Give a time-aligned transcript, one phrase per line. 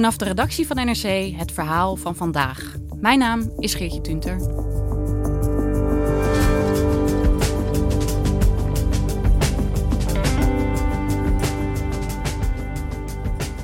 [0.00, 2.74] Vanaf de redactie van NRC het verhaal van vandaag.
[2.96, 4.40] Mijn naam is Geertje Tunter.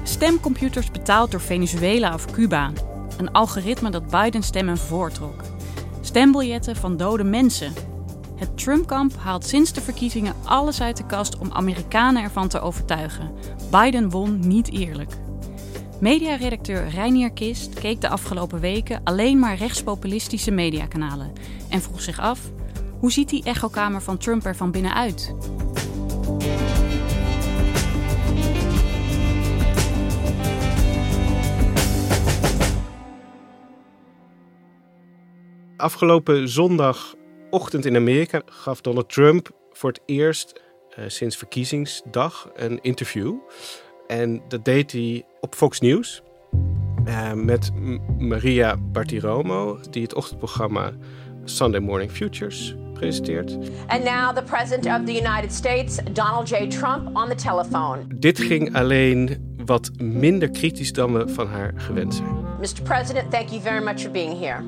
[0.03, 2.73] Stemcomputers betaald door Venezuela of Cuba.
[3.19, 5.43] Een algoritme dat Biden stemmen voortrok.
[6.01, 7.73] Stembiljetten van dode mensen.
[8.35, 13.33] Het Trump-kamp haalt sinds de verkiezingen alles uit de kast om Amerikanen ervan te overtuigen.
[13.71, 15.25] Biden won niet eerlijk.
[16.01, 21.33] Mediaredacteur Reinier Kist keek de afgelopen weken alleen maar rechtspopulistische mediakanalen
[21.71, 22.41] en vroeg zich af:
[22.99, 25.35] hoe ziet die echokamer van Trump er van binnenuit?
[35.77, 40.63] Afgelopen zondagochtend in Amerika gaf Donald Trump voor het eerst
[40.99, 43.35] uh, sinds verkiezingsdag een interview.
[44.07, 46.23] En dat deed hij op Fox News
[47.09, 47.71] uh, met
[48.19, 50.93] Maria Bartiromo, die het ochtendprogramma
[51.45, 53.57] Sunday Morning Futures presenteert.
[53.87, 56.69] And now the president of the United States, Donald J.
[56.69, 58.07] Trump, on the telephone.
[58.15, 62.45] Dit ging alleen wat minder kritisch dan we van haar gewend zijn.
[62.61, 62.83] Mr.
[62.83, 64.63] President, thank you very much for being here.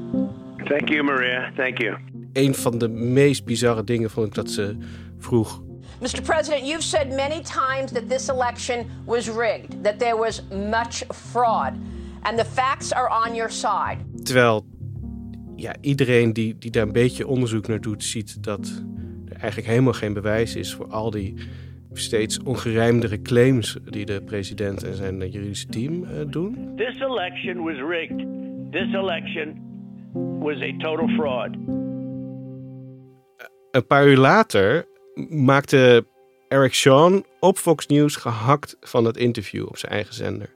[0.65, 1.53] Thank you, Maria.
[1.57, 1.97] Thank you.
[2.33, 4.77] Een van de meest bizarre dingen vond ik dat ze
[5.19, 5.63] vroeg.
[6.01, 6.23] Mr.
[6.25, 11.73] President, you've said many times that this election was rigged, that there was much fraud,
[12.23, 13.99] and the facts are on your side.
[14.23, 14.65] Terwijl
[15.57, 18.85] ja, iedereen die, die daar een beetje onderzoek naar doet, ziet dat
[19.29, 21.35] er eigenlijk helemaal geen bewijs is voor al die
[21.93, 26.73] steeds ongerijmdere claims die de president en zijn juridische team uh, doen.
[26.77, 28.27] This election was rigged.
[28.71, 29.57] This election
[30.41, 31.57] was a total fraud.
[33.71, 34.88] Een paar uur later
[35.29, 36.07] maakte
[36.49, 40.55] Eric Sean op Fox News gehakt van het interview op zijn eigen zender.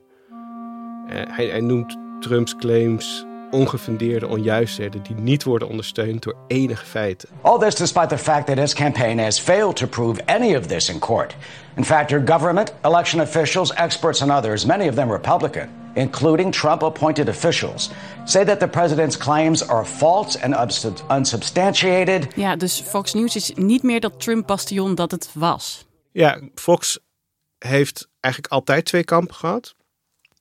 [1.07, 7.29] Uh, hij, hij noemt Trumps claims ongefundeerde onjuistheden die niet worden ondersteund door enige feiten.
[7.41, 10.89] All this despite the fact that his campaign has failed to prove any of this
[10.89, 11.35] in court.
[11.75, 16.83] In fact, your government, election officials, experts, and others, many of them Republican, including Trump
[16.83, 17.89] appointed officials,
[18.25, 20.55] say that the president's claims are false and
[21.09, 22.27] unsubstantiated.
[22.35, 25.85] Ja, dus Fox News is niet meer dat Trump-bastion dat het was.
[26.11, 26.99] Ja, Fox
[27.57, 29.75] heeft eigenlijk altijd twee kampen gehad.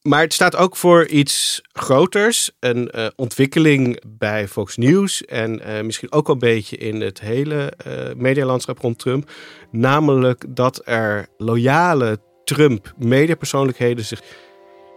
[0.03, 2.51] Maar het staat ook voor iets groters.
[2.59, 5.25] Een uh, ontwikkeling bij Fox News.
[5.25, 9.31] En uh, misschien ook een beetje in het hele uh, medialandschap rond Trump.
[9.71, 14.23] Namelijk dat er loyale Trump-mediapersoonlijkheden zich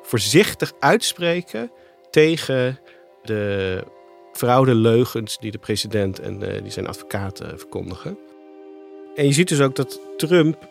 [0.05, 1.71] voorzichtig uitspreken
[2.09, 2.79] tegen
[3.23, 3.83] de
[4.33, 8.17] fraude leugens die de president en die zijn advocaten verkondigen.
[9.15, 10.69] En je ziet dus ook dat Trump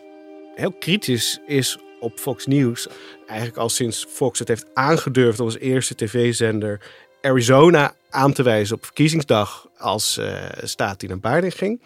[0.55, 2.87] heel kritisch is op Fox News.
[3.27, 6.81] Eigenlijk al sinds Fox het heeft aangedurfd als eerste tv-zender
[7.21, 11.81] Arizona aan te wijzen op verkiezingsdag als uh, staat die naar Biden ging.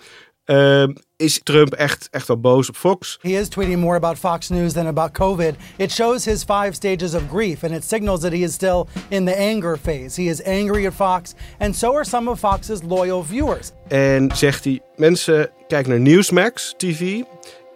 [0.49, 0.87] Uh,
[1.17, 3.17] is Trump echt, echt wel boos op Fox?
[3.21, 5.55] He is tweeting more about Fox News than about COVID.
[5.77, 9.25] It shows his five stages of grief and it signals that he is still in
[9.25, 10.21] the anger phase.
[10.21, 13.71] He is angry at Fox and so are some of Fox's loyal viewers.
[13.87, 17.21] En zegt hij, mensen kijken naar Newsmax TV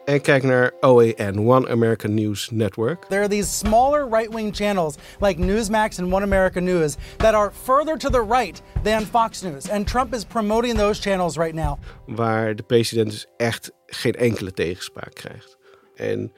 [0.05, 3.05] en kijk naar OAN, One American News Network.
[3.05, 7.97] There are these smaller right-wing channels like Newsmax and One American News that are further
[7.97, 9.69] to the right than Fox News.
[9.69, 11.77] And Trump is promoting those channels right now.
[12.05, 15.57] Waar de president dus echt geen enkele tegenspraak krijgt.
[15.95, 16.31] En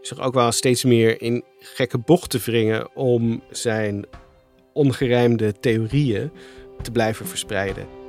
[0.00, 4.06] zich ook wel steeds meer in gekke bochten wringen om zijn
[4.72, 6.30] ongerijmde theorieën
[6.82, 8.03] te blijven verspreiden.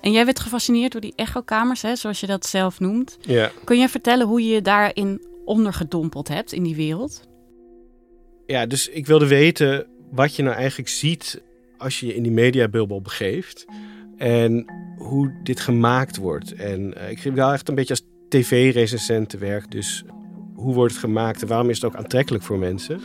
[0.00, 3.18] En jij werd gefascineerd door die echokamers, hè, zoals je dat zelf noemt.
[3.20, 3.50] Ja.
[3.64, 7.28] Kun je vertellen hoe je je daarin ondergedompeld hebt in die wereld?
[8.46, 11.42] Ja, dus ik wilde weten wat je nou eigenlijk ziet
[11.78, 13.66] als je je in die mediabubbel begeeft.
[14.16, 14.64] En
[14.96, 16.52] hoe dit gemaakt wordt.
[16.52, 19.70] En uh, ik ging wel echt een beetje als tv-recensent te werk.
[19.70, 20.04] Dus
[20.54, 23.00] hoe wordt het gemaakt en waarom is het ook aantrekkelijk voor mensen?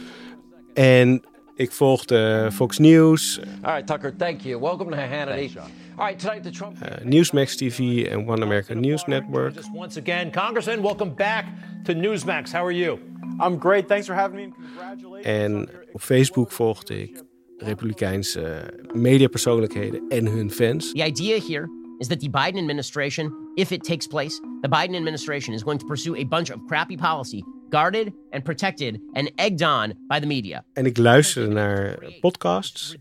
[0.74, 1.24] En
[1.56, 4.60] Ik volgde Fox News, All right, Tucker, thank you.
[4.62, 5.58] Welcome to Hannity.
[5.98, 6.78] All right, tonight the Trump.
[6.82, 9.54] uh, Newsmax TV and One American News Network.
[9.54, 11.46] Just once again, Congressman, welcome back
[11.86, 12.52] to Newsmax.
[12.52, 13.00] How are you?
[13.40, 13.88] I'm great.
[13.88, 14.44] Thanks for having me.
[14.44, 15.26] and Congratulations.
[15.26, 17.24] En op Facebook volgde ik
[17.58, 20.92] Republikeinse mediapersoonlijkheden en hun fans.
[20.92, 21.68] The idea here
[22.00, 25.86] is that the Biden administration, if it takes place, the Biden administration is going to
[25.86, 30.64] pursue a bunch of crappy policy, guarded and protected and egged on by the media.
[30.74, 32.96] En ik luisterde naar podcasts,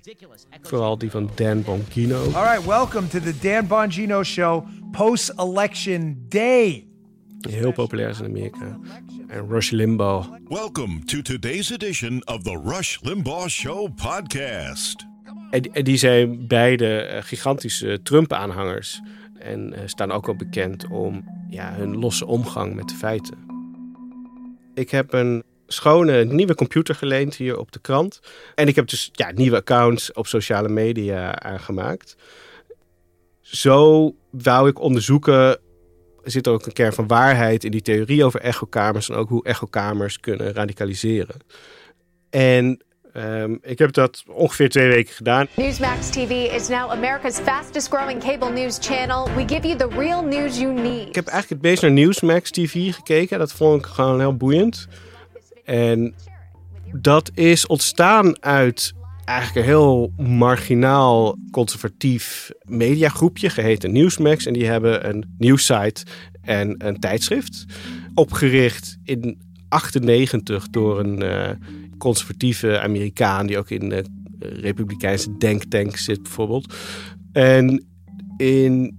[0.60, 2.22] vooral die van Dan Bongino.
[2.22, 6.86] All right, welcome to the Dan Bongino Show post-election day.
[7.50, 8.78] heel populair is in Amerika.
[9.28, 10.28] En Rush Limbaugh.
[10.48, 15.06] Welcome to today's edition of the Rush Limbaugh Show podcast.
[15.50, 19.00] En, en die zijn beide eh, gigantische Trump-aanhangers.
[19.38, 23.51] En eh, staan ook al bekend om ja, hun losse omgang met de feiten.
[24.74, 28.20] Ik heb een schone nieuwe computer geleend hier op de krant.
[28.54, 32.16] En ik heb dus ja, nieuwe accounts op sociale media aangemaakt.
[33.40, 35.58] Zo wou ik onderzoeken.
[36.22, 39.08] Er zit ook een kern van waarheid in die theorie over echokamers.
[39.08, 41.36] En ook hoe echokamers kunnen radicaliseren.
[42.30, 42.82] En
[43.12, 45.47] ehm, ik heb dat ongeveer twee weken gedaan.
[45.56, 49.29] Newsmax TV is now America's fastest growing cable news channel.
[49.35, 51.09] We give you the real news you need.
[51.09, 53.38] Ik heb eigenlijk het meest naar Newsmax TV gekeken.
[53.38, 54.88] Dat vond ik gewoon heel boeiend.
[55.64, 56.14] En
[56.93, 58.93] dat is ontstaan uit
[59.25, 64.47] eigenlijk een heel marginaal conservatief mediagroepje geheten Newsmax.
[64.47, 66.05] En die hebben een nieuwssite
[66.43, 67.65] en een tijdschrift.
[68.15, 71.50] Opgericht in 98 door een eh,
[72.02, 74.04] conservatieve Amerikaan die ook in de
[74.38, 76.75] Republikeinse denktank zit bijvoorbeeld.
[77.32, 77.84] En
[78.37, 78.96] in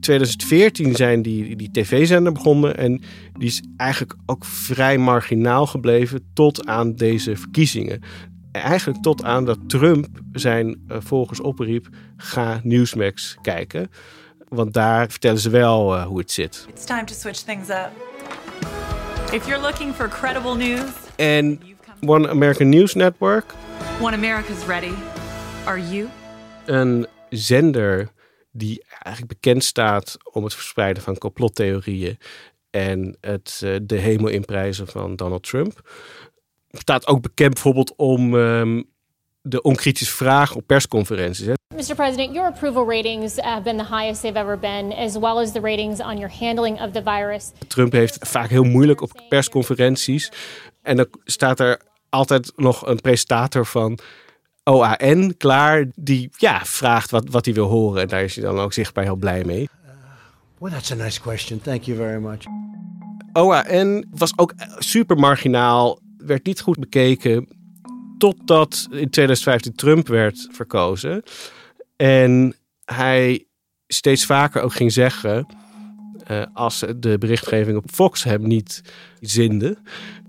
[0.00, 3.00] 2014 zijn die, die tv-zender begonnen en
[3.32, 8.00] die is eigenlijk ook vrij marginaal gebleven tot aan deze verkiezingen.
[8.52, 13.90] Eigenlijk tot aan dat Trump zijn uh, volgers opriep, ga Newsmax kijken.
[14.48, 16.66] Want daar vertellen ze wel uh, hoe het zit.
[16.68, 17.90] It's time to switch things up.
[19.32, 21.60] If you're looking for credible news, En
[22.06, 23.54] One American News Network,
[24.00, 24.92] One America's ready.
[25.64, 26.08] Are you?
[26.68, 28.08] een zender
[28.50, 32.18] die eigenlijk bekend staat om het verspreiden van complottheorieën
[32.70, 35.90] en het uh, de hemel inprijzen van Donald Trump.
[36.70, 38.84] Staat ook bekend bijvoorbeeld om um,
[39.42, 41.46] de onkritische vragen op persconferenties.
[41.46, 41.52] Hè.
[41.74, 41.94] Mr.
[41.94, 45.60] President, your approval ratings have been the highest they've ever been, as well as the
[45.60, 47.50] ratings on your handling of the virus.
[47.66, 50.30] Trump heeft vaak heel moeilijk op persconferenties.
[50.82, 51.80] En dan staat er
[52.10, 53.98] altijd nog een presentator van
[54.64, 58.02] OAN klaar, die ja, vraagt wat, wat hij wil horen.
[58.02, 59.68] En daar is hij dan ook zichtbaar heel blij mee.
[60.58, 61.60] Well, that's a nice question.
[61.60, 62.44] Thank you very much.
[63.32, 67.48] OAN was ook super marginaal, werd niet goed bekeken.
[68.18, 71.22] Totdat in 2015 Trump werd verkozen.
[71.96, 73.46] En hij
[73.86, 75.46] steeds vaker ook ging zeggen.
[76.30, 78.82] Uh, als de berichtgeving op Fox hem niet
[79.20, 79.78] zinde.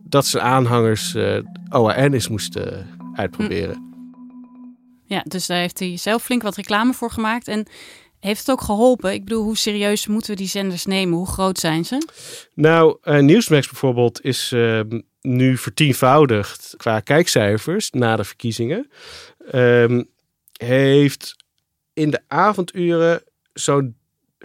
[0.10, 1.40] Dat zijn aanhangers uh,
[1.70, 3.76] OAN eens moesten uitproberen.
[3.76, 3.88] Hm.
[5.06, 7.48] Ja, dus daar heeft hij zelf flink wat reclame voor gemaakt.
[7.48, 7.68] En
[8.20, 9.14] heeft het ook geholpen?
[9.14, 11.18] Ik bedoel, hoe serieus moeten we die zenders nemen?
[11.18, 12.08] Hoe groot zijn ze?
[12.54, 14.82] Nou, uh, Newsmax bijvoorbeeld is uh,
[15.22, 18.90] nu vertienvoudigd qua kijkcijfers na de verkiezingen.
[19.56, 20.10] Um,
[20.54, 21.36] heeft
[21.94, 23.24] in de avonduren
[23.54, 23.98] zo'n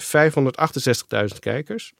[0.02, 1.92] 568.000 kijkers.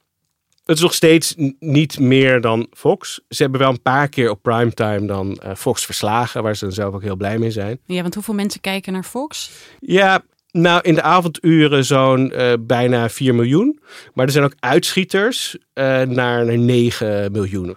[0.65, 3.21] Het is nog steeds niet meer dan Fox.
[3.29, 6.73] Ze hebben wel een paar keer op primetime dan uh, Fox verslagen, waar ze dan
[6.73, 7.79] zelf ook heel blij mee zijn.
[7.85, 9.51] Ja, want hoeveel mensen kijken naar Fox?
[9.79, 13.79] Ja, nou in de avonduren zo'n uh, bijna 4 miljoen.
[14.13, 17.75] Maar er zijn ook uitschieters uh, naar, naar 9 miljoen.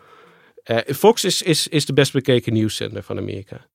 [0.87, 3.67] Fox is, is, is de best bekeken nieuwszender van Amerika.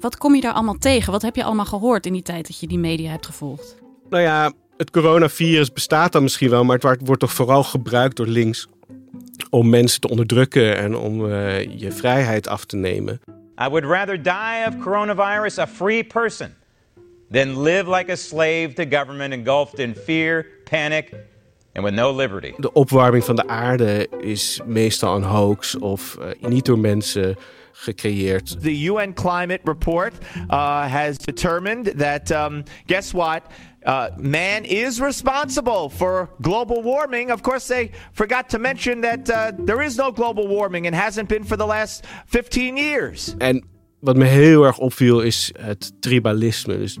[0.00, 1.12] Wat kom je daar allemaal tegen?
[1.12, 3.76] Wat heb je allemaal gehoord in die tijd dat je die media hebt gevolgd?
[4.08, 8.26] Nou ja, het coronavirus bestaat dan misschien wel, maar het wordt toch vooral gebruikt door
[8.26, 8.68] links
[9.50, 13.20] om mensen te onderdrukken en om uh, je vrijheid af te nemen.
[13.66, 16.54] I would rather die of coronavirus a free person
[17.30, 21.12] than live like a slave to government engulfed in fear, panic
[21.74, 22.52] and with no liberty.
[22.56, 27.36] De opwarming van de aarde is meestal een hoax of uh, niet door mensen
[27.72, 28.60] gecreëerd.
[28.60, 30.12] The UN Climate Report
[30.50, 33.42] uh, has determined that, um, guess what?
[33.82, 37.30] Uh, man is responsible for global warming.
[37.30, 41.28] Of course, they forgot to mention that uh, there is no global warming and hasn't
[41.28, 43.34] been for the last 15 years.
[43.38, 43.64] En
[44.00, 46.78] wat me heel erg opviel is het tribalisme.
[46.78, 46.98] Dus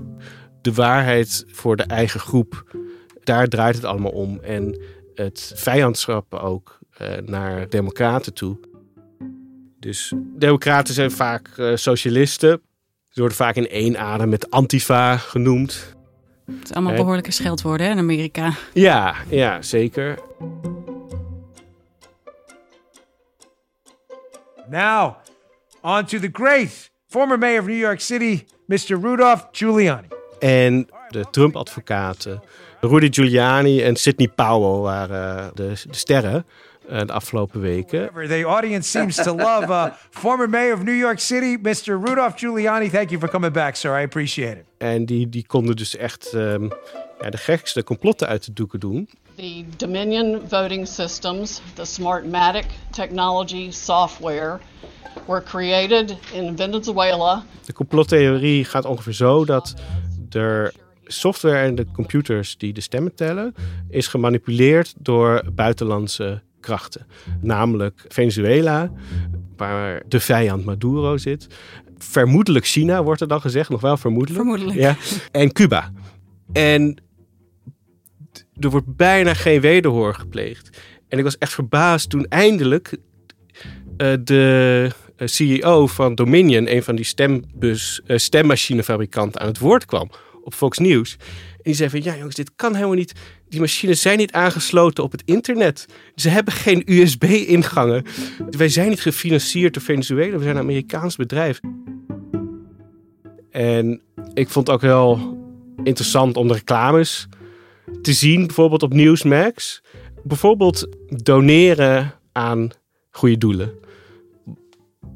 [0.60, 2.76] de waarheid voor de eigen groep.
[3.24, 4.40] Daar draait het allemaal om.
[4.42, 4.80] En
[5.14, 8.58] het vijandschap ook uh, naar democraten toe.
[9.80, 12.60] Dus democraten zijn vaak uh, socialisten.
[13.08, 15.94] Ze worden vaak in één adem met antifa genoemd.
[16.46, 18.52] Het is allemaal behoorlijke scheldwoorden hè, in Amerika.
[18.72, 20.18] Ja, ja, zeker.
[24.68, 25.14] Now,
[25.82, 29.00] on to the great former mayor of New York City, Mr.
[29.00, 30.08] Rudolph Giuliani.
[30.38, 32.42] En de Trump-advocaten
[32.80, 36.46] Rudy Giuliani en Sidney Powell waren de, de sterren
[36.90, 38.10] de afgelopen weken.
[38.28, 41.98] The audience seems to love uh, former mayor of New York City, Mr.
[42.04, 42.90] Rudolph Giuliani.
[42.90, 44.00] Thank you for coming back, sir.
[44.00, 44.64] I appreciate it.
[44.78, 46.70] En die, die konden dus echt um,
[47.20, 49.08] ja, de gekste complotten uit de doeken doen.
[49.36, 54.58] The Dominion voting systems, the Smartmatic technology software,
[55.26, 57.44] were created in Venezuela.
[57.64, 59.74] De complottheorie gaat ongeveer zo dat
[60.30, 60.72] er
[61.04, 63.54] software en de computers die de stemmen tellen,
[63.88, 67.06] is gemanipuleerd door buitenlandse krachten.
[67.40, 68.92] Namelijk Venezuela,
[69.56, 71.46] waar de vijand Maduro zit.
[71.98, 73.68] Vermoedelijk China, wordt er dan gezegd.
[73.68, 74.42] Nog wel vermoedelijk.
[74.42, 74.78] Vermoedelijk.
[74.78, 74.96] Ja.
[75.30, 75.92] En Cuba.
[76.52, 77.02] En
[78.60, 80.78] er wordt bijna geen wederhoor gepleegd.
[81.08, 82.96] En ik was echt verbaasd toen eindelijk
[83.96, 89.84] uh, de eh, CEO van Dominion, een van die stembus, uh, stemmachinefabrikanten, aan het woord
[89.84, 90.10] kwam
[90.42, 91.16] op Fox News.
[91.62, 93.12] En die zei van, ja jongens, dit kan helemaal niet.
[93.48, 95.86] Die machines zijn niet aangesloten op het internet.
[96.14, 98.04] Ze hebben geen USB-ingangen.
[98.50, 100.36] Wij zijn niet gefinancierd door Venezuela.
[100.36, 101.60] We zijn een Amerikaans bedrijf.
[103.50, 104.00] En
[104.34, 105.38] ik vond het ook heel
[105.82, 107.28] interessant om de reclames
[108.02, 108.46] te zien.
[108.46, 109.82] Bijvoorbeeld op Newsmax.
[110.24, 112.70] Bijvoorbeeld doneren aan
[113.10, 113.80] goede doelen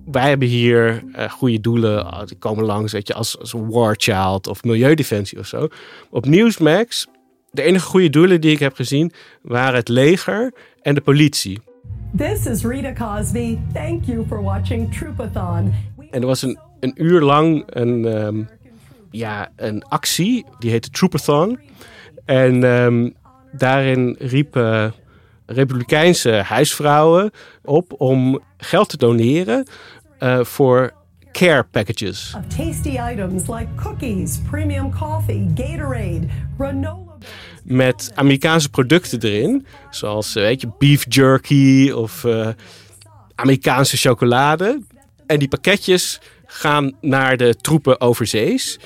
[0.05, 2.07] wij hebben hier uh, goede doelen.
[2.07, 5.69] Oh, die komen langs, weet je, als, als War Child of Milieudefensie of zo.
[6.11, 7.07] Op Newsmax,
[7.51, 9.13] de enige goede doelen die ik heb gezien,
[9.43, 11.61] waren het leger en de politie.
[12.17, 13.59] This is Rita Cosby.
[13.73, 15.75] Thank you for watching Troopathon.
[16.11, 18.49] En er was een, een uur lang een, um,
[19.11, 21.59] ja, een actie, die heette Troopathon.
[22.25, 23.15] En um,
[23.53, 24.95] daarin riepen
[25.47, 27.31] Republikeinse huisvrouwen
[27.65, 29.67] op om geld te doneren
[30.21, 30.93] uh, voor
[31.33, 32.35] care packages.
[32.37, 37.13] Of tasty items like cookies, premium coffee, Gatorade, granola.
[37.65, 42.49] Met Amerikaanse producten erin, zoals eh, weet je, beef jerky of uh,
[43.35, 44.81] Amerikaanse chocolade.
[45.27, 48.79] En die pakketjes gaan naar de troepen overzees,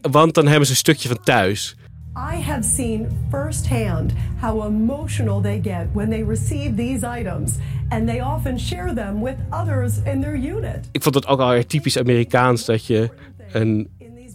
[0.00, 1.76] want dan hebben ze een stukje van thuis.
[2.20, 7.58] I have seen firsthand how emotional they get when they receive these items.
[7.90, 10.88] And they often share them with others in their unit.
[10.92, 13.10] Ik vond het ook al typisch Amerikaans dat je
[13.52, 13.88] een.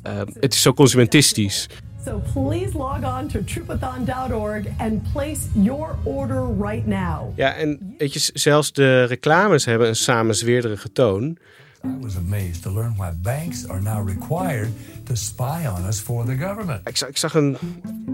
[0.07, 1.67] Uh, het is zo consumentistisch.
[2.05, 7.31] So please log on to troopathon.org and place your order right now.
[7.35, 11.37] Ja, en weet je, zelfs de reclames hebben een samenzweerderige toon.
[11.85, 14.69] I was amazed to learn why banks are now required
[15.03, 16.87] to spy on us for the government.
[16.87, 17.57] Ik zag, ik zag een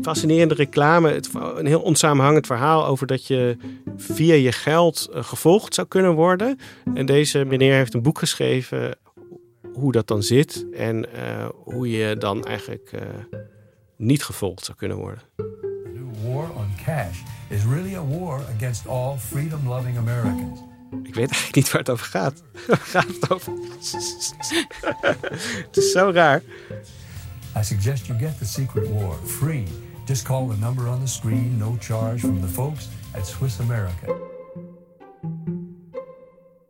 [0.01, 3.57] fascinerende reclame, het, een heel onsamenhangend verhaal over dat je
[3.97, 6.59] via je geld uh, gevolgd zou kunnen worden.
[6.93, 8.95] En deze meneer heeft een boek geschreven
[9.73, 13.01] hoe dat dan zit en uh, hoe je dan eigenlijk uh,
[13.97, 15.21] niet gevolgd zou kunnen worden.
[15.35, 17.17] The new war on cash
[17.49, 20.59] is really a war against all freedom-loving Americans.
[21.03, 22.43] Ik weet eigenlijk niet waar het over gaat.
[22.67, 23.53] Waar gaat het over?
[25.67, 26.41] het is zo raar.
[27.57, 29.63] I suggest you get the secret war free.
[30.05, 34.13] Just call the number on the screen, no charge from the folks at Swiss America.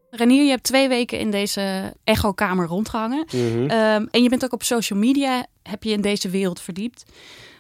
[0.10, 3.26] Renier, je hebt twee weken in deze echokamer rondgehangen.
[3.32, 3.62] Mm -hmm.
[3.62, 7.06] um, en je bent ook op social media, heb je in deze wereld verdiept.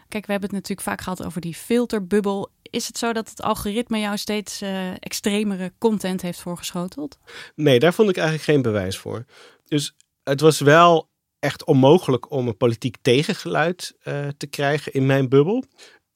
[0.08, 2.50] Kijk, we hebben het natuurlijk vaak gehad over die filterbubbel.
[2.72, 7.18] Is het zo dat het algoritme jou steeds uh, extremere content heeft voorgeschoteld?
[7.56, 9.26] Nee, daar vond ik eigenlijk geen bewijs voor.
[9.68, 11.10] Dus het was wel
[11.40, 15.64] echt onmogelijk om een politiek tegengeluid uh, te krijgen in mijn bubbel.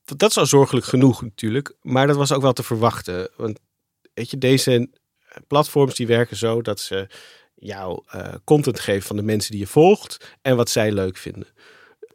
[0.05, 3.29] Dat is al zorgelijk genoeg natuurlijk, maar dat was ook wel te verwachten.
[3.37, 3.59] Want
[4.13, 4.89] weet je, deze
[5.47, 7.07] platforms die werken zo dat ze
[7.55, 11.47] jou uh, content geven van de mensen die je volgt en wat zij leuk vinden.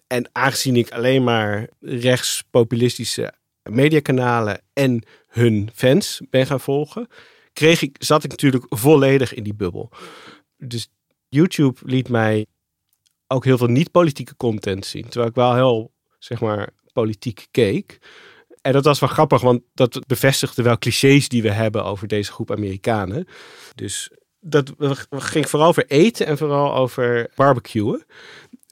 [0.06, 7.08] En aangezien ik alleen maar rechtspopulistische mediakanalen en hun fans ben gaan volgen,
[7.52, 9.90] kreeg ik, zat ik natuurlijk volledig in die bubbel.
[10.56, 10.88] Dus
[11.28, 12.46] YouTube liet mij
[13.26, 15.02] ook heel veel niet-politieke content zien.
[15.02, 17.98] Terwijl ik wel heel, zeg maar, politiek keek.
[18.62, 22.32] En dat was wel grappig, want dat bevestigde wel clichés die we hebben over deze
[22.32, 23.26] groep Amerikanen.
[23.74, 24.72] Dus dat
[25.10, 28.04] ging vooral over eten en vooral over barbecuen.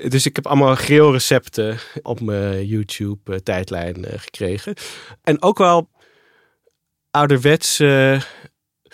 [0.07, 4.75] Dus ik heb allemaal grillrecepten op mijn YouTube-tijdlijn uh, gekregen.
[5.23, 5.91] En ook wel
[7.11, 8.21] ouderwetse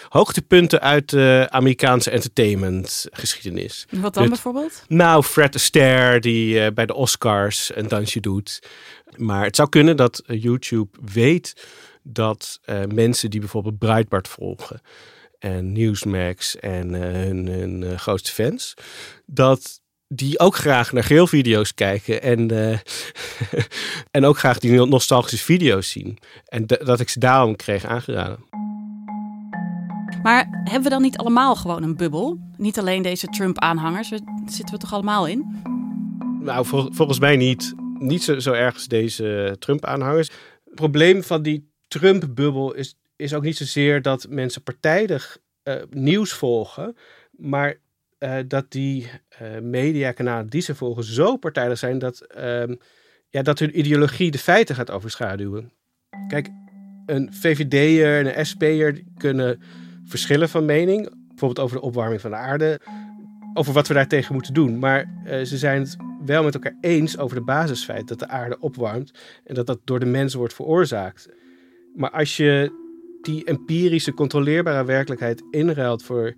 [0.09, 3.87] hoogtepunten uit de Amerikaanse entertainmentgeschiedenis.
[3.91, 4.85] Wat dan Dus- bijvoorbeeld?
[4.89, 8.59] Nou, Fred Astaire die eh, bij de Oscars een dansje doet.
[9.17, 11.67] Maar het zou kunnen dat eh, YouTube weet
[12.03, 14.81] dat eh, mensen die bijvoorbeeld Breitbart volgen
[15.39, 18.75] en Newsmax en eh, hun, hun eh, grootste fans,
[19.27, 19.81] dat
[20.15, 22.79] die ook graag naar geelvideo's kijken en, eh,
[24.11, 26.19] en ook graag die nostalgische video's zien.
[26.45, 28.39] En dat ik ze daarom kreeg aangeraden.
[30.23, 32.39] Maar hebben we dan niet allemaal gewoon een bubbel?
[32.57, 34.09] Niet alleen deze Trump-aanhangers,
[34.47, 35.63] zitten we toch allemaal in?
[36.41, 37.75] Nou, vol- volgens mij niet.
[37.99, 40.31] Niet zo, zo erg als deze Trump-aanhangers.
[40.65, 46.33] Het probleem van die Trump-bubbel is, is ook niet zozeer dat mensen partijdig eh, nieuws
[46.33, 46.97] volgen,
[47.31, 47.81] maar
[48.25, 52.75] eh, dat die eh, mediakanalen die ze volgen zo partijdig zijn dat, ehm,
[53.29, 55.73] ja, dat hun ideologie de feiten gaat overschaduwen.
[56.29, 56.49] Kijk,
[57.07, 59.63] een VVD'er en een SP'er kunnen
[60.05, 62.81] verschillen van mening, bijvoorbeeld over de opwarming van de aarde,
[63.55, 64.79] over wat we daartegen moeten doen.
[64.79, 68.59] Maar eh, ze zijn het wel met elkaar eens over de basisfeit dat de aarde
[68.61, 69.13] opwarmt
[69.45, 71.29] en dat dat door de mensen wordt veroorzaakt.
[71.95, 72.83] Maar als je
[73.23, 76.35] die empirische, controleerbare werkelijkheid inruilt voor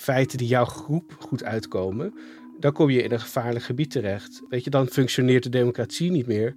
[0.00, 2.14] feiten die jouw groep goed uitkomen,
[2.60, 4.42] dan kom je in een gevaarlijk gebied terecht.
[4.48, 6.54] Weet je, dan functioneert de democratie niet meer,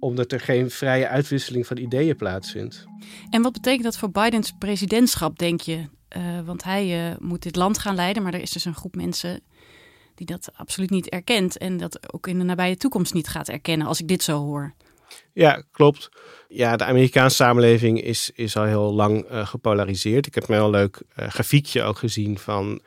[0.00, 2.84] omdat er geen vrije uitwisseling van ideeën plaatsvindt.
[3.30, 5.88] En wat betekent dat voor Bidens presidentschap, denk je?
[6.08, 8.94] Eh, want hij eh, moet dit land gaan leiden, maar er is dus een groep
[8.94, 9.40] mensen
[10.14, 13.86] die dat absoluut niet erkent en dat ook in de nabije toekomst niet gaat erkennen,
[13.86, 14.74] als ik dit zo hoor.
[15.32, 16.08] Ja, klopt.
[16.48, 20.26] Ja, de Amerikaanse samenleving is, is al heel lang eh, gepolariseerd.
[20.26, 22.82] Ik heb een heel leuk eh, grafiekje ook gezien van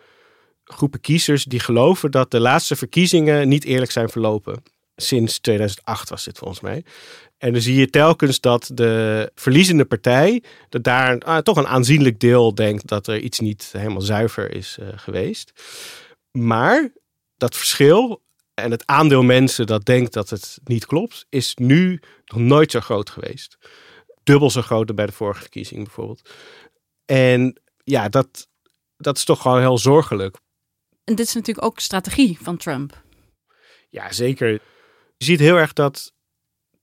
[0.63, 4.63] groepen kiezers die geloven dat de laatste verkiezingen niet eerlijk zijn verlopen.
[4.95, 6.83] Sinds 2008 was dit volgens mij.
[7.37, 12.19] En dan zie je telkens dat de verliezende partij, dat daar ah, toch een aanzienlijk
[12.19, 15.51] deel denkt dat er iets niet helemaal zuiver is eh, geweest.
[16.31, 16.91] Maar
[17.37, 18.21] dat verschil
[18.57, 22.79] en het aandeel mensen dat denkt dat het niet klopt, is nu nog nooit zo
[22.79, 23.57] groot geweest.
[24.23, 26.29] Dubbel zo groot dan bij de vorige verkiezing bijvoorbeeld.
[27.05, 28.47] En ja, dat,
[28.97, 30.37] dat is toch gewoon heel zorgelijk.
[31.03, 33.03] En dit is natuurlijk ook strategie van Trump.
[33.89, 34.51] Ja, zeker.
[35.17, 36.13] Je ziet heel erg dat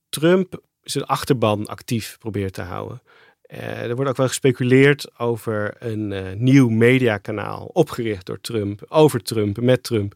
[0.08, 3.02] Trump zijn achterban actief probeert te houden.
[3.42, 9.22] Eh, er wordt ook wel gespeculeerd over een eh, nieuw mediakanaal opgericht door Trump, over
[9.22, 10.14] Trump, met Trump.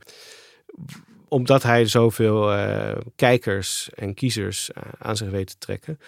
[1.29, 5.99] Omdat hij zoveel eh, kijkers en kiezers eh, aan zich weet te trekken.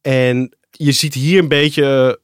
[0.00, 2.20] En je ziet hier een beetje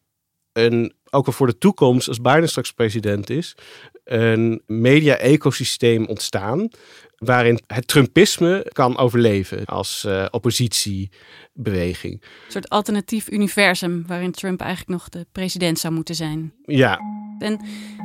[0.53, 3.57] een, ook wel voor de toekomst, als Biden straks president is,
[4.05, 6.69] een media-ecosysteem ontstaan.
[7.17, 12.13] Waarin het Trumpisme kan overleven als eh, oppositiebeweging.
[12.13, 16.53] Een soort alternatief universum waarin Trump eigenlijk nog de president zou moeten zijn.
[16.65, 17.01] Ja,
[17.39, 17.61] En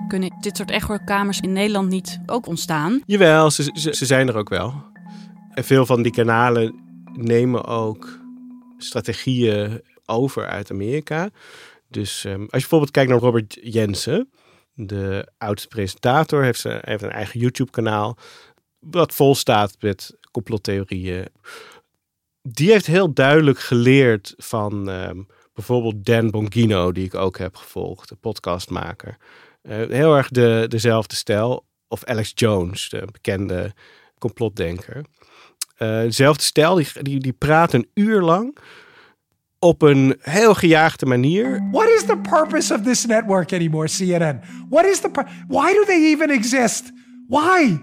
[0.07, 3.01] kunnen dit soort echokamers in Nederland niet ook ontstaan?
[3.05, 4.73] Jawel, ze, ze, zijn er ook wel.
[5.53, 6.75] En veel van die kanalen
[7.13, 8.19] nemen ook
[8.77, 11.29] strategieën over uit Amerika.
[11.87, 14.29] Dus ehm, als je bijvoorbeeld kijkt naar Robert Jensen,
[14.73, 18.17] de oudste presentator, heeft, ze, heeft een eigen YouTube-kanaal.
[18.79, 21.25] Wat vol staat met complottheorieën.
[22.41, 25.21] Die heeft heel duidelijk geleerd van ehm,
[25.53, 29.17] bijvoorbeeld Dan Bongino, die ik ook heb gevolgd, de podcastmaker.
[29.61, 31.65] Eh, heel erg de, dezelfde stijl.
[31.87, 33.73] Of Alex Jones, de bekende
[34.17, 35.05] complotdenker.
[35.77, 38.57] Eh, dezelfde stijl, die, die, die praat een uur lang
[39.59, 41.67] op een heel gejaagde manier.
[41.71, 44.41] What is the purpose of this network anymore, CNN?
[44.69, 45.09] What is the
[45.47, 46.91] Why do they even exist?
[47.27, 47.79] Why?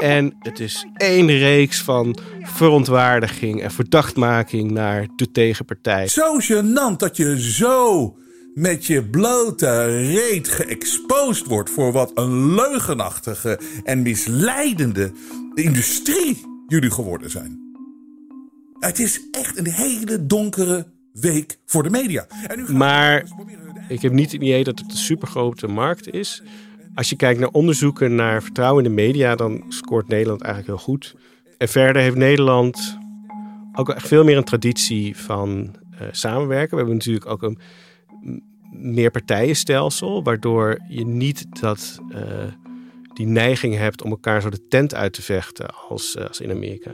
[0.00, 6.08] En het is één reeks van verontwaardiging en verdachtmaking naar de tegenpartij.
[6.08, 8.16] Zo gênant dat je zo
[8.54, 15.12] met je blote reet geëxposed wordt voor wat een leugenachtige en misleidende
[15.54, 17.62] industrie jullie geworden zijn.
[18.78, 22.26] Het is echt een hele donkere week voor de media.
[22.46, 23.24] En nu Maar
[23.88, 26.42] ik heb niet het idee dat het een supergrote markt is.
[26.94, 30.84] Als je kijkt naar onderzoeken naar vertrouwen in de media, dan scoort Nederland eigenlijk heel
[30.94, 31.14] goed.
[31.58, 32.98] En verder heeft Nederland
[33.72, 36.70] ook echt veel meer een traditie van eh, samenwerken.
[36.70, 37.58] We hebben natuurlijk ook een
[38.72, 42.52] meerpartijenstelsel, waardoor je niet dat, eh,
[43.14, 46.50] die neiging hebt om elkaar zo de tent uit te vechten als, eh, als in
[46.50, 46.90] Amerika.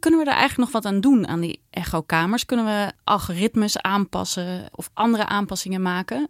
[0.00, 2.44] Kunnen we er eigenlijk nog wat aan doen aan die echokamers?
[2.44, 6.28] Kunnen we algoritmes aanpassen of andere aanpassingen maken?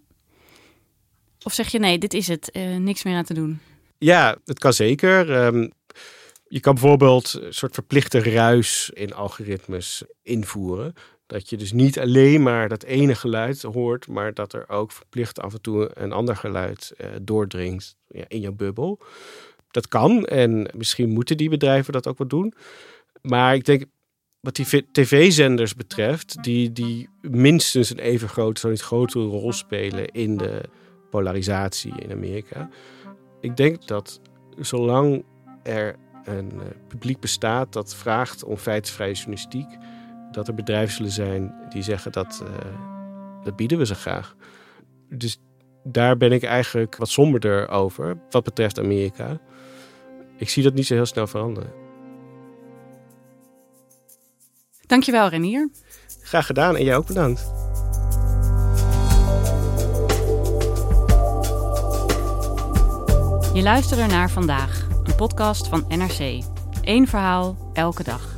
[1.43, 3.61] Of zeg je nee, dit is het, eh, niks meer aan te doen?
[3.99, 5.33] Ja, het kan zeker.
[5.33, 5.69] Ehm,
[6.49, 10.95] je kan bijvoorbeeld een soort verplichte ruis in algoritmes invoeren.
[11.27, 15.41] Dat je dus niet alleen maar dat ene geluid hoort, maar dat er ook verplicht
[15.41, 18.99] af en toe een ander geluid uh, doordringt in jouw bubbel.
[19.71, 22.55] Dat kan en misschien moeten die bedrijven dat ook wel doen.
[23.27, 23.85] Maar ik denk,
[24.41, 30.07] wat die tv-zenders betreft, die, die minstens een even grote, zo niet grotere rol spelen
[30.07, 30.61] in de
[31.11, 32.69] polarisatie in Amerika.
[33.41, 34.21] Ik denk dat
[34.59, 35.25] zolang
[35.63, 39.69] er een uh, publiek bestaat dat vraagt om feitvrije journalistiek,
[40.31, 42.49] dat er bedrijven zullen zijn die zeggen dat, uh,
[43.45, 44.37] dat bieden we ze graag.
[45.09, 45.39] Dus
[45.85, 49.41] daar ben ik eigenlijk wat somberder over wat betreft Amerika.
[50.37, 51.86] Ik zie dat niet zo heel snel veranderen.
[54.87, 55.71] Dankjewel Renier.
[56.23, 57.41] Graag gedaan en jij ook bedankt.
[63.55, 66.45] Je luistert naar vandaag, een podcast van NRC.
[66.83, 68.37] Eén verhaal, elke dag.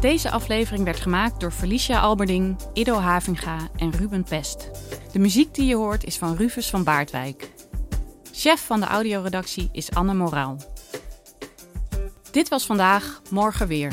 [0.00, 4.70] Deze aflevering werd gemaakt door Felicia Alberding, Ido Havinga en Ruben Pest.
[5.12, 7.50] De muziek die je hoort is van Rufus van Baardwijk.
[8.32, 10.56] Chef van de audioredactie is Anne Moraal.
[12.30, 13.92] Dit was vandaag, morgen weer.